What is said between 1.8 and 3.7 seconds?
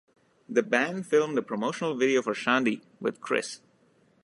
video for "Shandi" with Criss.